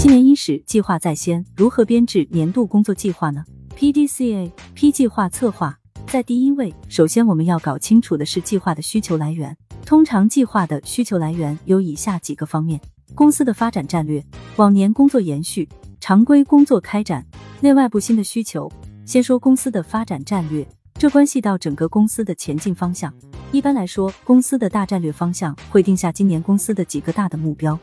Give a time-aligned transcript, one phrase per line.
[0.00, 3.44] 新年伊始，计划在先，如何编制年度工作计划呢
[3.76, 6.74] ？P D C A P 计划策划在第一位。
[6.88, 9.54] 首先，我们要搞清楚的是计划的需求来源。
[9.84, 12.80] 通常计划的需求来源有以下几个方面：
[13.14, 14.24] 公司的发展战略、
[14.56, 15.68] 往年工作延续、
[16.00, 17.22] 常规工作开展、
[17.60, 18.72] 内外部新的需求。
[19.04, 23.12] 先说公司的发展战略，这关系到整个公司的前进方向。
[23.52, 27.78] 一般来说，公司的大战略方向会定下今年公司的几个大的目标。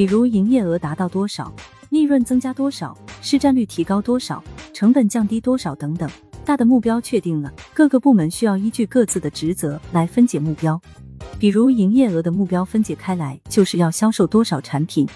[0.00, 1.54] 比如营业额达到多少，
[1.90, 6.08] 利润增加多少，市占率提高多少，成本降低多少等等，
[6.42, 10.80] 大的目标确定了，各个部门需要依据各自的职责来分解目标。
[11.38, 15.06] 比如营业额的目标分解开来，就是要销售多少产品，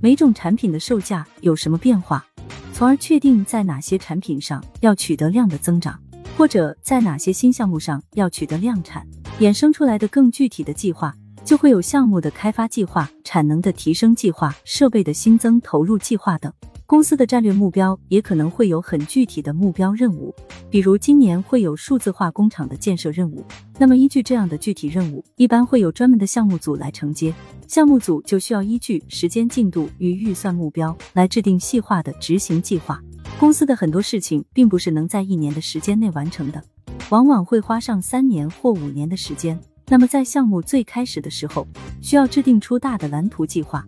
[0.00, 2.26] 每种产品的售价有什么变化，
[2.72, 5.96] 从而确定在哪些产品上要取得量的增长，
[6.36, 9.06] 或者在哪些新项目上要取得量产，
[9.38, 11.14] 衍生出来的更具体的计划。
[11.44, 16.52] 就会有项目的开发计划、产能的提升计划、设备的新增投入计划等。
[16.84, 20.34] 公司的战略目标也可能会有很具体的目标任务，
[20.68, 23.42] 比如今年会有数字化工厂的建设任务。
[23.78, 27.32] 那么依据这样的具体任务，一般会有专门的项目组来承接。
[27.66, 33.00] 项目组就需要依据时间进度与预算目标来制定细化的执行计划。
[33.40, 36.62] 公司的很多事情并不是能在一年的时间内完成的，
[37.08, 39.58] 往往会花上三年或五年的时间。
[39.88, 41.66] 那么在项目最开始的时候，
[42.00, 43.86] 需要制定出大的蓝图计划，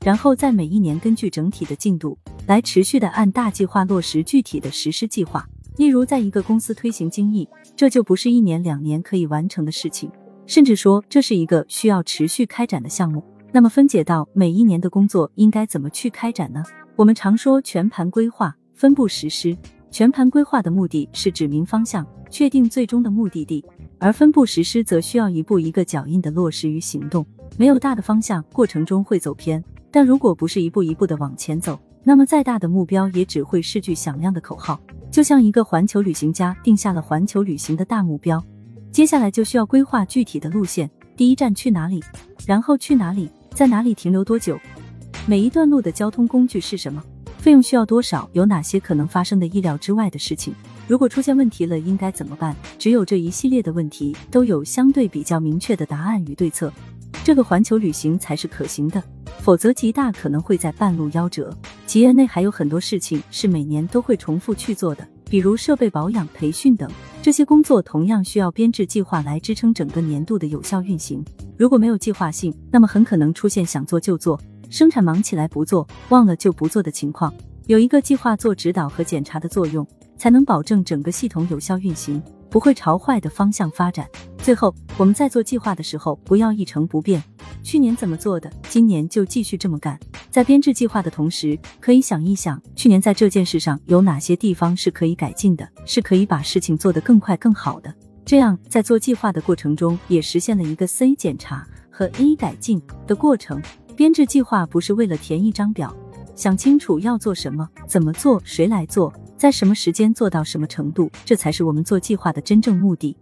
[0.00, 5.48] 然后在每一年根据整体的进度来持续的按大计划落实具体的实施计划。
[5.76, 10.10] 例如，在一个公司推行精益，这就不是一年两年可以完成的事情，
[10.46, 13.22] 甚至说这是一个需要持续开展的项目。
[13.52, 16.62] 那么分解到每一年的工作应该怎么去开展呢？
[16.94, 19.56] 我们常说全盘规划，分步实施。
[19.90, 23.64] 全盘规划的目的是指明方向，确定最终的目的地。
[23.98, 27.24] 而分步实施则需要一步一个脚印的落实与行动，
[27.56, 29.62] 没有大的方向，过程中会走偏。
[29.90, 34.78] 但如果不是一步一步的往前走，那么再大的目标也只会是句响亮的口号。
[35.10, 38.44] 就像一个环球旅行家定下了环球旅行的大目标，
[38.92, 42.04] 接下来就需要规划具体的路线，第一站去哪里，
[42.46, 44.58] 然后去哪里，在哪里停留多久，
[45.26, 47.02] 每一段路的交通工具是什么，
[47.38, 50.54] 费用需要多少，有哪些可能发生的意料之外的事情。
[50.88, 52.54] 如果出现问题了，应该怎么办？
[52.78, 56.72] 只有这一系列的问题都有相对比较明确的答案与对策，
[57.24, 59.02] 这个环球旅行才是可行的，
[59.40, 61.52] 否则极大可能会在半路夭折。
[61.88, 66.88] 企业内还有很多事情是每年都会重复去做的，比如设备保养、培训等，
[67.20, 71.24] 这些工作同样需要编制计划来支撑整个年度的有效运行。
[71.56, 77.34] 如果没有计划性，那么很可能出现想做就做，生产忙起来不做，忘了就不做的情况。
[77.66, 79.84] 有一个计划做指导和检查的作用。
[80.16, 84.08] 才能保证整个系统有效运行，不会朝坏的方向发展。
[84.38, 87.22] 最后，我们在做计划的时候，不要一成不变，
[87.62, 89.98] 去年怎么做的，今年就继续这么干。
[90.30, 97.92] 在编制计划的同时，可以想一想，去年在这件事上有哪些地方是可以改进的，是可以把事情做得更快更好的。
[98.24, 103.60] 这样，在做计划的过程中，也实现了一个 C 检查和 A 改进的过程。
[103.96, 105.94] 编制计划不是为了填一张表，
[106.34, 109.12] 想清楚要做什么，怎么做，谁来做。
[109.36, 113.16] 在什么时间做到什么程度这才是我们做计划的真正目的。